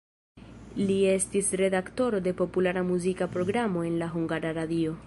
Li 0.91 0.95
estis 1.09 1.51
redaktoro 1.61 2.23
de 2.29 2.35
populara 2.43 2.85
muzika 2.89 3.31
programo 3.39 3.89
en 3.93 4.05
la 4.05 4.13
Hungara 4.17 4.57
Radio. 4.63 4.99